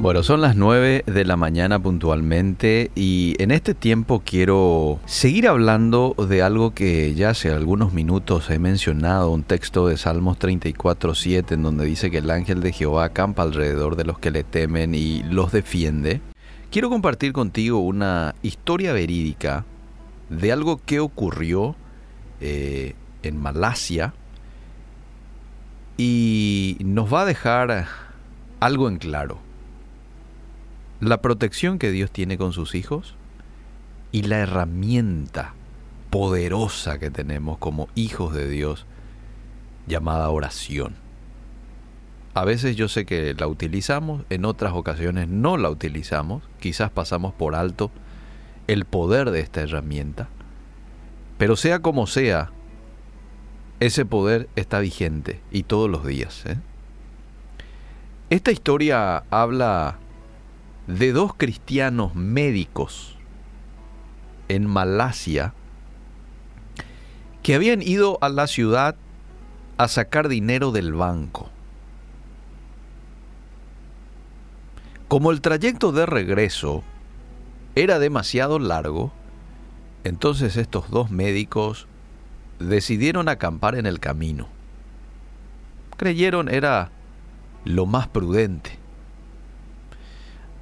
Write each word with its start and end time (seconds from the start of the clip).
Bueno, 0.00 0.22
son 0.22 0.40
las 0.40 0.54
9 0.54 1.02
de 1.06 1.24
la 1.24 1.36
mañana 1.36 1.80
puntualmente 1.80 2.92
y 2.94 3.34
en 3.42 3.50
este 3.50 3.74
tiempo 3.74 4.22
quiero 4.24 5.00
seguir 5.06 5.48
hablando 5.48 6.14
de 6.28 6.40
algo 6.40 6.72
que 6.72 7.16
ya 7.16 7.30
hace 7.30 7.50
algunos 7.50 7.92
minutos 7.92 8.48
he 8.48 8.60
mencionado, 8.60 9.32
un 9.32 9.42
texto 9.42 9.88
de 9.88 9.96
Salmos 9.96 10.38
34.7 10.38 11.50
en 11.50 11.64
donde 11.64 11.84
dice 11.84 12.12
que 12.12 12.18
el 12.18 12.30
ángel 12.30 12.60
de 12.60 12.72
Jehová 12.72 13.06
acampa 13.06 13.42
alrededor 13.42 13.96
de 13.96 14.04
los 14.04 14.20
que 14.20 14.30
le 14.30 14.44
temen 14.44 14.94
y 14.94 15.24
los 15.24 15.50
defiende. 15.50 16.20
Quiero 16.70 16.90
compartir 16.90 17.32
contigo 17.32 17.80
una 17.80 18.36
historia 18.42 18.92
verídica 18.92 19.64
de 20.30 20.52
algo 20.52 20.80
que 20.86 21.00
ocurrió 21.00 21.74
eh, 22.40 22.94
en 23.24 23.36
Malasia 23.36 24.14
y 25.96 26.76
nos 26.84 27.12
va 27.12 27.22
a 27.22 27.26
dejar 27.26 27.88
algo 28.60 28.88
en 28.88 28.98
claro 28.98 29.47
la 31.00 31.22
protección 31.22 31.78
que 31.78 31.90
Dios 31.90 32.10
tiene 32.10 32.38
con 32.38 32.52
sus 32.52 32.74
hijos 32.74 33.14
y 34.10 34.22
la 34.22 34.38
herramienta 34.38 35.54
poderosa 36.10 36.98
que 36.98 37.10
tenemos 37.10 37.58
como 37.58 37.88
hijos 37.94 38.34
de 38.34 38.48
Dios 38.48 38.86
llamada 39.86 40.30
oración. 40.30 40.96
A 42.34 42.44
veces 42.44 42.76
yo 42.76 42.88
sé 42.88 43.04
que 43.04 43.34
la 43.34 43.46
utilizamos, 43.46 44.24
en 44.30 44.44
otras 44.44 44.72
ocasiones 44.72 45.28
no 45.28 45.56
la 45.56 45.70
utilizamos, 45.70 46.42
quizás 46.60 46.90
pasamos 46.90 47.34
por 47.34 47.54
alto 47.54 47.90
el 48.66 48.84
poder 48.84 49.30
de 49.30 49.40
esta 49.40 49.62
herramienta, 49.62 50.28
pero 51.36 51.56
sea 51.56 51.80
como 51.80 52.06
sea, 52.06 52.50
ese 53.80 54.04
poder 54.04 54.48
está 54.56 54.80
vigente 54.80 55.40
y 55.50 55.62
todos 55.62 55.88
los 55.88 56.06
días. 56.06 56.44
¿eh? 56.46 56.58
Esta 58.30 58.50
historia 58.50 59.24
habla 59.30 59.98
de 60.88 61.12
dos 61.12 61.34
cristianos 61.34 62.14
médicos 62.14 63.14
en 64.48 64.66
Malasia 64.66 65.52
que 67.42 67.54
habían 67.54 67.82
ido 67.82 68.18
a 68.22 68.30
la 68.30 68.46
ciudad 68.46 68.96
a 69.76 69.86
sacar 69.86 70.28
dinero 70.28 70.72
del 70.72 70.94
banco. 70.94 71.50
Como 75.08 75.30
el 75.30 75.42
trayecto 75.42 75.92
de 75.92 76.06
regreso 76.06 76.82
era 77.74 77.98
demasiado 77.98 78.58
largo, 78.58 79.12
entonces 80.04 80.56
estos 80.56 80.90
dos 80.90 81.10
médicos 81.10 81.86
decidieron 82.58 83.28
acampar 83.28 83.74
en 83.74 83.84
el 83.84 84.00
camino. 84.00 84.48
Creyeron 85.98 86.48
era 86.48 86.90
lo 87.64 87.84
más 87.84 88.08
prudente. 88.08 88.77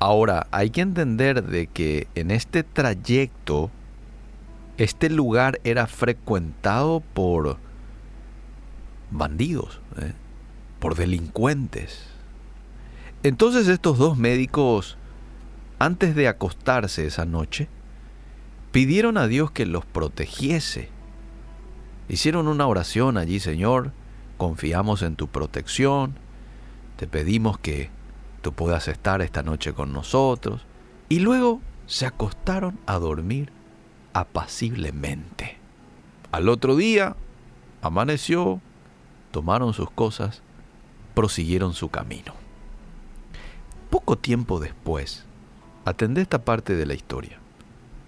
Ahora, 0.00 0.46
hay 0.50 0.70
que 0.70 0.80
entender 0.80 1.44
de 1.44 1.66
que 1.66 2.08
en 2.14 2.30
este 2.30 2.62
trayecto, 2.62 3.70
este 4.78 5.10
lugar 5.10 5.60
era 5.62 5.86
frecuentado 5.86 7.00
por 7.12 7.58
bandidos, 9.10 9.82
¿eh? 9.98 10.14
por 10.78 10.94
delincuentes. 10.94 12.06
Entonces 13.22 13.68
estos 13.68 13.98
dos 13.98 14.16
médicos, 14.16 14.96
antes 15.78 16.14
de 16.14 16.28
acostarse 16.28 17.06
esa 17.06 17.26
noche, 17.26 17.68
pidieron 18.72 19.18
a 19.18 19.26
Dios 19.26 19.50
que 19.50 19.66
los 19.66 19.84
protegiese. 19.84 20.88
Hicieron 22.08 22.48
una 22.48 22.66
oración 22.66 23.18
allí, 23.18 23.38
Señor, 23.38 23.92
confiamos 24.38 25.02
en 25.02 25.16
tu 25.16 25.28
protección, 25.28 26.14
te 26.96 27.06
pedimos 27.06 27.58
que 27.58 27.90
tú 28.42 28.52
puedas 28.52 28.88
estar 28.88 29.22
esta 29.22 29.42
noche 29.42 29.72
con 29.72 29.92
nosotros. 29.92 30.66
Y 31.08 31.20
luego 31.20 31.60
se 31.86 32.06
acostaron 32.06 32.78
a 32.86 32.98
dormir 32.98 33.50
apaciblemente. 34.12 35.56
Al 36.32 36.48
otro 36.48 36.76
día, 36.76 37.16
amaneció, 37.82 38.60
tomaron 39.30 39.72
sus 39.74 39.90
cosas, 39.90 40.42
prosiguieron 41.14 41.74
su 41.74 41.88
camino. 41.88 42.34
Poco 43.90 44.16
tiempo 44.16 44.60
después, 44.60 45.24
atendé 45.84 46.22
esta 46.22 46.44
parte 46.44 46.76
de 46.76 46.86
la 46.86 46.94
historia, 46.94 47.38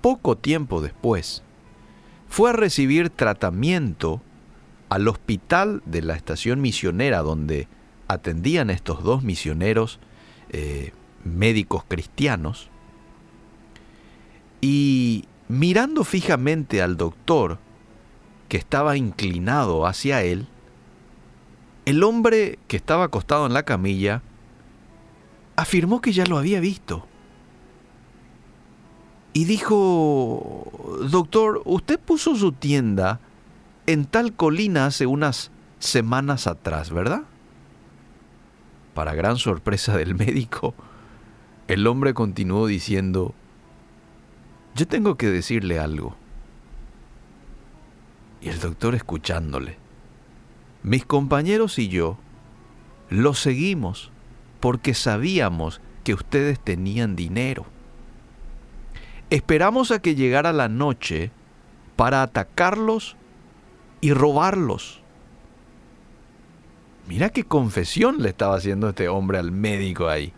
poco 0.00 0.36
tiempo 0.36 0.80
después, 0.80 1.42
fue 2.28 2.50
a 2.50 2.52
recibir 2.52 3.10
tratamiento 3.10 4.20
al 4.88 5.06
hospital 5.06 5.82
de 5.86 6.02
la 6.02 6.14
estación 6.14 6.60
misionera 6.60 7.22
donde 7.22 7.68
atendían 8.08 8.70
estos 8.70 9.02
dos 9.02 9.22
misioneros 9.22 10.00
eh, 10.50 10.92
médicos 11.24 11.84
cristianos, 11.86 12.70
y 14.60 15.24
mirando 15.48 16.04
fijamente 16.04 16.82
al 16.82 16.96
doctor, 16.96 17.58
que 18.48 18.56
estaba 18.56 18.96
inclinado 18.96 19.86
hacia 19.86 20.22
él, 20.22 20.46
el 21.84 22.02
hombre 22.02 22.58
que 22.66 22.76
estaba 22.76 23.04
acostado 23.04 23.46
en 23.46 23.52
la 23.52 23.62
camilla 23.62 24.22
afirmó 25.56 26.00
que 26.00 26.12
ya 26.12 26.26
lo 26.26 26.38
había 26.38 26.60
visto. 26.60 27.06
Y 29.32 29.44
dijo, 29.44 30.70
doctor, 31.10 31.62
usted 31.64 31.98
puso 32.00 32.36
su 32.36 32.52
tienda 32.52 33.20
en 33.86 34.04
tal 34.04 34.34
colina 34.34 34.86
hace 34.86 35.06
unas 35.06 35.50
semanas 35.78 36.46
atrás, 36.46 36.90
¿verdad? 36.90 37.22
Para 38.94 39.14
gran 39.14 39.36
sorpresa 39.36 39.96
del 39.96 40.14
médico, 40.14 40.74
el 41.68 41.86
hombre 41.86 42.14
continuó 42.14 42.66
diciendo, 42.66 43.34
yo 44.74 44.86
tengo 44.86 45.16
que 45.16 45.28
decirle 45.28 45.78
algo. 45.78 46.16
Y 48.40 48.48
el 48.48 48.60
doctor 48.60 48.94
escuchándole, 48.94 49.76
mis 50.82 51.04
compañeros 51.04 51.78
y 51.78 51.88
yo 51.88 52.18
lo 53.10 53.34
seguimos 53.34 54.10
porque 54.60 54.94
sabíamos 54.94 55.80
que 56.04 56.14
ustedes 56.14 56.60
tenían 56.60 57.16
dinero. 57.16 57.66
Esperamos 59.30 59.90
a 59.90 60.00
que 60.00 60.14
llegara 60.14 60.52
la 60.52 60.68
noche 60.68 61.30
para 61.96 62.22
atacarlos 62.22 63.16
y 64.00 64.12
robarlos. 64.12 65.02
Mira 67.08 67.30
qué 67.30 67.42
confesión 67.42 68.20
le 68.20 68.28
estaba 68.28 68.54
haciendo 68.56 68.90
este 68.90 69.08
hombre 69.08 69.38
al 69.38 69.50
médico 69.50 70.08
ahí. 70.08 70.34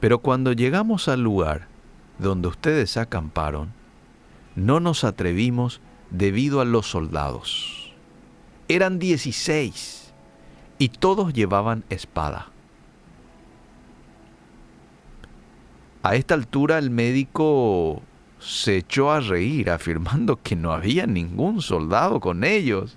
Pero 0.00 0.20
cuando 0.20 0.52
llegamos 0.54 1.08
al 1.08 1.20
lugar 1.20 1.68
donde 2.18 2.48
ustedes 2.48 2.96
acamparon, 2.96 3.74
no 4.56 4.80
nos 4.80 5.04
atrevimos 5.04 5.82
debido 6.10 6.62
a 6.62 6.64
los 6.64 6.86
soldados. 6.86 7.92
Eran 8.68 8.98
16 8.98 10.14
y 10.78 10.88
todos 10.88 11.34
llevaban 11.34 11.84
espada. 11.90 12.48
A 16.02 16.14
esta 16.14 16.32
altura 16.32 16.78
el 16.78 16.88
médico 16.88 18.00
se 18.38 18.78
echó 18.78 19.10
a 19.10 19.20
reír 19.20 19.68
afirmando 19.68 20.40
que 20.42 20.56
no 20.56 20.72
había 20.72 21.06
ningún 21.06 21.60
soldado 21.60 22.20
con 22.20 22.42
ellos. 22.42 22.96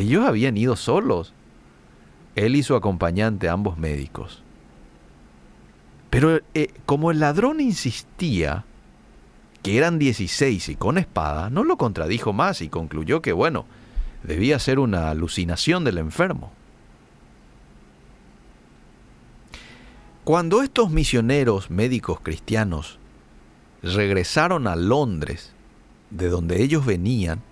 Ellos 0.00 0.24
habían 0.26 0.56
ido 0.56 0.76
solos. 0.76 1.34
Él 2.34 2.56
y 2.56 2.62
su 2.62 2.74
acompañante, 2.74 3.50
ambos 3.50 3.76
médicos. 3.76 4.42
Pero 6.08 6.40
eh, 6.54 6.72
como 6.86 7.10
el 7.10 7.20
ladrón 7.20 7.60
insistía 7.60 8.64
que 9.62 9.76
eran 9.76 9.98
16 9.98 10.70
y 10.70 10.74
con 10.76 10.96
espada, 10.96 11.50
no 11.50 11.64
lo 11.64 11.76
contradijo 11.76 12.32
más 12.32 12.62
y 12.62 12.70
concluyó 12.70 13.20
que, 13.20 13.32
bueno, 13.32 13.66
debía 14.22 14.58
ser 14.58 14.78
una 14.78 15.10
alucinación 15.10 15.84
del 15.84 15.98
enfermo. 15.98 16.50
Cuando 20.24 20.62
estos 20.62 20.90
misioneros 20.90 21.70
médicos 21.70 22.20
cristianos 22.22 22.98
regresaron 23.82 24.66
a 24.66 24.76
Londres, 24.76 25.52
de 26.08 26.30
donde 26.30 26.62
ellos 26.62 26.86
venían, 26.86 27.42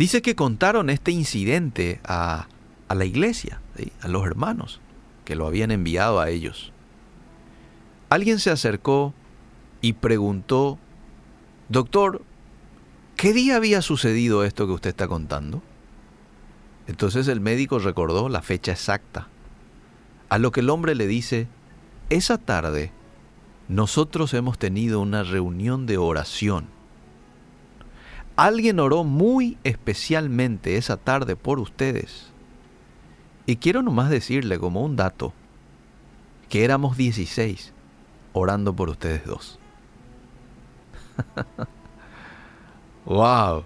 Dice 0.00 0.22
que 0.22 0.34
contaron 0.34 0.88
este 0.88 1.10
incidente 1.10 2.00
a, 2.04 2.48
la 2.88 3.04
iglesia, 3.04 3.60
a 4.00 4.08
los 4.08 4.24
hermanos 4.24 4.80
que 5.26 5.36
lo 5.36 5.46
habían 5.46 5.70
enviado 5.70 6.20
a 6.20 6.30
ellos. 6.30 6.72
Alguien 8.08 8.38
se 8.38 8.50
acercó 8.50 9.12
y 9.82 9.92
preguntó, 9.92 10.78
doctor, 11.68 12.22
¿qué 13.16 13.34
día 13.34 13.56
había 13.56 13.82
sucedido 13.82 14.42
esto 14.42 14.66
que 14.66 14.72
usted 14.72 14.88
está 14.88 15.06
contando? 15.06 15.62
Entonces 16.86 17.28
el 17.28 17.40
médico 17.40 17.78
recordó 17.78 18.30
la 18.30 18.40
fecha 18.40 18.72
exacta, 18.72 19.28
a 20.30 20.38
lo 20.38 20.50
que 20.50 20.60
el 20.60 20.70
hombre 20.70 20.94
le 20.94 21.08
dice, 21.08 21.46
esa 22.08 22.38
tarde 22.38 22.90
nosotros 23.68 24.32
hemos 24.32 24.58
tenido 24.58 24.98
una 24.98 25.24
reunión 25.24 25.84
de 25.84 25.98
oración 25.98 26.79
Alguien 28.40 28.80
oró 28.80 29.04
muy 29.04 29.58
especialmente 29.64 30.78
esa 30.78 30.96
tarde 30.96 31.36
por 31.36 31.58
ustedes. 31.58 32.32
Y 33.44 33.56
quiero 33.56 33.82
nomás 33.82 34.08
decirle 34.08 34.58
como 34.58 34.82
un 34.82 34.96
dato, 34.96 35.34
que 36.48 36.64
éramos 36.64 36.96
16 36.96 37.74
orando 38.32 38.74
por 38.74 38.88
ustedes 38.88 39.26
dos. 39.26 39.58
¡Wow! 43.04 43.64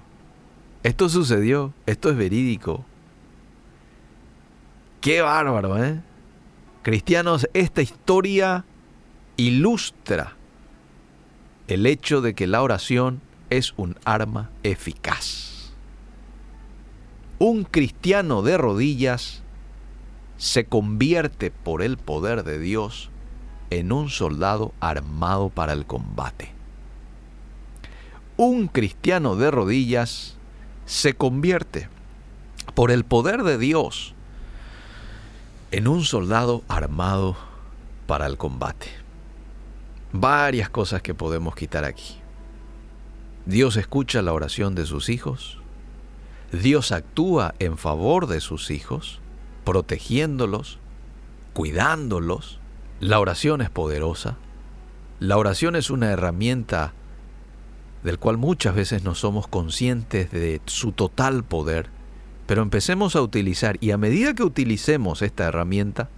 Esto 0.82 1.08
sucedió, 1.08 1.72
esto 1.86 2.10
es 2.10 2.16
verídico. 2.16 2.84
¡Qué 5.00 5.22
bárbaro, 5.22 5.84
eh! 5.84 6.02
Cristianos, 6.82 7.48
esta 7.54 7.80
historia 7.80 8.64
ilustra 9.36 10.32
el 11.68 11.86
hecho 11.86 12.20
de 12.20 12.34
que 12.34 12.48
la 12.48 12.60
oración 12.60 13.20
es 13.56 13.74
un 13.76 13.96
arma 14.04 14.50
eficaz. 14.62 15.72
Un 17.38 17.64
cristiano 17.64 18.42
de 18.42 18.56
rodillas 18.56 19.42
se 20.36 20.66
convierte 20.66 21.50
por 21.50 21.82
el 21.82 21.96
poder 21.96 22.44
de 22.44 22.58
Dios 22.58 23.10
en 23.70 23.92
un 23.92 24.08
soldado 24.08 24.72
armado 24.80 25.50
para 25.50 25.72
el 25.72 25.86
combate. 25.86 26.52
Un 28.36 28.66
cristiano 28.66 29.36
de 29.36 29.50
rodillas 29.50 30.36
se 30.86 31.14
convierte 31.14 31.88
por 32.74 32.90
el 32.90 33.04
poder 33.04 33.42
de 33.42 33.58
Dios 33.58 34.14
en 35.70 35.86
un 35.88 36.04
soldado 36.04 36.62
armado 36.68 37.36
para 38.06 38.26
el 38.26 38.36
combate. 38.36 38.88
Varias 40.12 40.70
cosas 40.70 41.02
que 41.02 41.14
podemos 41.14 41.54
quitar 41.54 41.84
aquí. 41.84 42.23
Dios 43.46 43.76
escucha 43.76 44.22
la 44.22 44.32
oración 44.32 44.74
de 44.74 44.86
sus 44.86 45.10
hijos. 45.10 45.58
Dios 46.50 46.92
actúa 46.92 47.54
en 47.58 47.76
favor 47.76 48.26
de 48.26 48.40
sus 48.40 48.70
hijos, 48.70 49.20
protegiéndolos, 49.64 50.78
cuidándolos. 51.52 52.58
La 53.00 53.20
oración 53.20 53.60
es 53.60 53.68
poderosa. 53.68 54.38
La 55.20 55.36
oración 55.36 55.76
es 55.76 55.90
una 55.90 56.10
herramienta 56.10 56.94
del 58.02 58.18
cual 58.18 58.38
muchas 58.38 58.74
veces 58.74 59.04
no 59.04 59.14
somos 59.14 59.46
conscientes 59.46 60.30
de 60.30 60.62
su 60.64 60.92
total 60.92 61.44
poder, 61.44 61.90
pero 62.46 62.62
empecemos 62.62 63.14
a 63.14 63.20
utilizar 63.20 63.76
y 63.80 63.90
a 63.90 63.98
medida 63.98 64.34
que 64.34 64.42
utilicemos 64.42 65.20
esta 65.20 65.44
herramienta, 65.44 66.08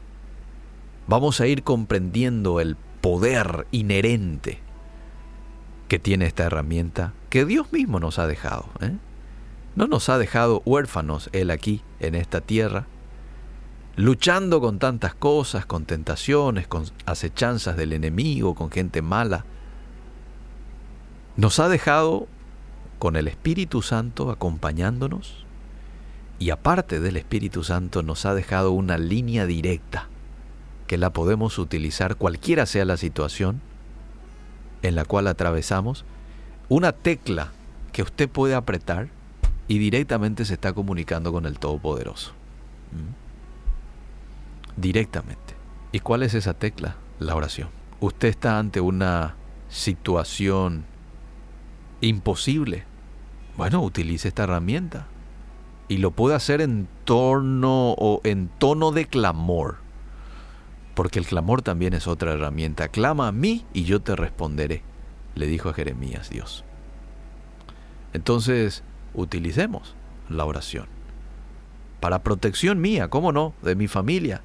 vamos 1.09 1.41
a 1.41 1.49
ir 1.49 1.65
comprendiendo 1.65 2.61
el 2.61 2.77
poder 3.01 3.67
inherente 3.73 4.66
que 5.89 5.99
tiene 5.99 6.27
esta 6.27 6.45
herramienta 6.45 7.13
que 7.31 7.45
Dios 7.45 7.73
mismo 7.73 8.01
nos 8.01 8.19
ha 8.19 8.27
dejado. 8.27 8.67
¿eh? 8.81 8.93
No 9.75 9.87
nos 9.87 10.09
ha 10.09 10.19
dejado 10.19 10.63
huérfanos 10.65 11.31
Él 11.33 11.51
aquí, 11.51 11.83
en 12.01 12.15
esta 12.15 12.41
tierra, 12.41 12.87
luchando 13.97 14.61
con 14.61 14.79
tantas 14.79 15.15
cosas, 15.15 15.67
con 15.67 15.85
tentaciones, 15.85 16.67
con 16.67 16.85
acechanzas 17.07 17.77
del 17.77 17.93
enemigo, 17.93 18.55
con 18.55 18.71
gente 18.71 19.03
mala 19.03 19.45
nos 21.37 21.61
ha 21.61 21.69
dejado 21.69 22.29
con 22.99 23.15
el 23.17 23.29
Espíritu 23.29 23.83
Santo 23.83 24.31
acompañándonos 24.31 25.45
y 26.39 26.49
aparte 26.49 26.99
del 26.99 27.19
Espíritu 27.19 27.63
Santo 27.63 28.03
nos 28.03 28.25
ha 28.25 28.35
dejado 28.35 28.73
una 28.73 28.97
línea 28.97 29.45
directa 29.45 30.09
que 30.87 30.97
la 30.97 31.11
podemos 31.11 31.59
utilizar 31.59 32.17
cualquiera 32.17 32.65
sea 32.65 32.87
la 32.87 32.97
situación 32.97 33.61
en 34.87 34.95
la 34.95 35.05
cual 35.05 35.27
atravesamos, 35.27 36.05
una 36.69 36.93
tecla 36.93 37.53
que 37.93 38.03
usted 38.03 38.29
puede 38.29 38.55
apretar 38.55 39.09
y 39.69 39.79
directamente 39.79 40.45
se 40.45 40.55
está 40.55 40.73
comunicando 40.73 41.33
con 41.33 41.47
el 41.47 41.59
Todopoderoso. 41.59 42.33
¿Mm? 42.93 44.81
Directamente. 44.81 45.55
¿Y 45.93 46.01
cuál 46.01 46.23
es 46.23 46.35
esa 46.35 46.55
tecla? 46.55 46.97
La 47.19 47.35
oración. 47.35 47.69
Usted 48.01 48.29
está 48.29 48.59
ante 48.59 48.81
una 48.81 49.35
situación 49.69 50.85
imposible. 52.01 52.85
Bueno, 53.57 53.83
utilice 53.83 54.29
esta 54.29 54.45
herramienta. 54.45 55.07
Y 55.89 55.99
lo 55.99 56.11
puede 56.11 56.35
hacer 56.37 56.61
en 56.61 56.89
torno 57.05 57.93
o 57.93 58.21
en 58.25 58.49
tono 58.59 58.93
de 58.93 59.07
clamor. 59.07 59.79
Porque 60.97 61.19
el 61.19 61.27
clamor 61.27 61.61
también 61.61 61.93
es 61.93 62.07
otra 62.07 62.33
herramienta. 62.33 62.89
Clama 62.89 63.29
a 63.29 63.33
mí 63.33 63.67
y 63.75 63.85
yo 63.85 64.01
te 64.01 64.17
responderé, 64.17 64.83
le 65.35 65.47
dijo 65.47 65.69
a 65.69 65.75
Jeremías 65.75 66.31
Dios. 66.31 66.65
Entonces, 68.15 68.83
utilicemos 69.13 69.95
la 70.31 70.47
oración. 70.47 70.87
Para 72.01 72.23
protección 72.23 72.81
mía, 72.81 73.09
cómo 73.09 73.31
no, 73.31 73.53
de 73.61 73.75
mi 73.75 73.89
familia. 73.89 74.41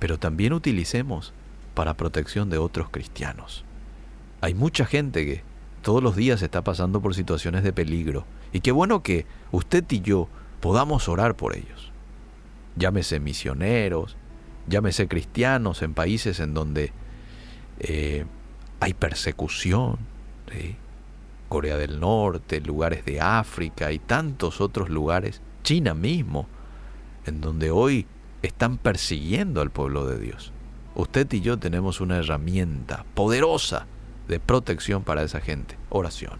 Pero 0.00 0.18
también 0.18 0.52
utilicemos 0.52 1.32
para 1.74 1.96
protección 1.96 2.50
de 2.50 2.58
otros 2.58 2.90
cristianos. 2.90 3.64
Hay 4.40 4.54
mucha 4.54 4.84
gente 4.84 5.24
que 5.24 5.42
todos 5.82 6.02
los 6.02 6.16
días 6.16 6.42
está 6.42 6.64
pasando 6.64 7.00
por 7.00 7.14
situaciones 7.14 7.62
de 7.62 7.72
peligro. 7.72 8.24
Y 8.52 8.62
qué 8.62 8.72
bueno 8.72 9.04
que 9.04 9.26
usted 9.52 9.84
y 9.90 10.00
yo 10.00 10.28
podamos 10.58 11.08
orar 11.08 11.36
por 11.36 11.54
ellos. 11.54 11.92
Llámese 12.74 13.20
misioneros, 13.20 14.16
llámese 14.68 15.08
cristianos 15.08 15.82
en 15.82 15.94
países 15.94 16.40
en 16.40 16.54
donde 16.54 16.92
eh, 17.80 18.24
hay 18.80 18.94
persecución. 18.94 19.98
Corea 21.48 21.76
del 21.76 22.00
Norte, 22.00 22.60
lugares 22.60 23.04
de 23.04 23.20
África 23.20 23.90
y 23.92 23.98
tantos 23.98 24.60
otros 24.60 24.90
lugares, 24.90 25.40
China 25.62 25.94
mismo, 25.94 26.46
en 27.26 27.40
donde 27.40 27.70
hoy 27.70 28.06
están 28.42 28.78
persiguiendo 28.78 29.60
al 29.60 29.70
pueblo 29.70 30.06
de 30.06 30.18
Dios. 30.18 30.52
Usted 30.94 31.32
y 31.32 31.40
yo 31.40 31.58
tenemos 31.58 32.00
una 32.00 32.18
herramienta 32.18 33.04
poderosa 33.14 33.86
de 34.26 34.40
protección 34.40 35.02
para 35.02 35.22
esa 35.22 35.40
gente, 35.40 35.76
oración. 35.90 36.38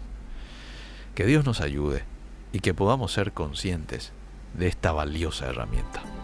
Que 1.15 1.25
Dios 1.25 1.45
nos 1.45 1.61
ayude 1.61 2.03
y 2.51 2.59
que 2.59 2.73
podamos 2.73 3.11
ser 3.13 3.31
conscientes 3.31 4.11
de 4.53 4.67
esta 4.67 4.91
valiosa 4.91 5.47
herramienta. 5.47 6.18